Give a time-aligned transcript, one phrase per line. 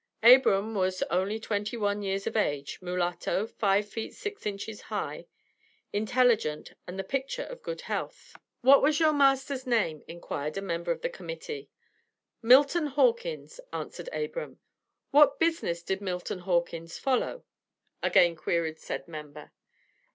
[0.23, 5.27] Abram was only twenty one years of age, mulatto, five feet six inches high,
[5.93, 8.35] intelligent and the picture of good health.
[8.61, 11.69] "What was your master's name?" inquired a member of the Committee.
[12.41, 14.59] "Milton Hawkins," answered Abram.
[15.11, 17.43] "What business did Milton Hawkins follow?"
[18.01, 19.51] again queried said member.